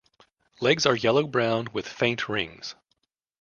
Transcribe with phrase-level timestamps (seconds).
[0.61, 2.73] Legs are yellow brown with faint rings.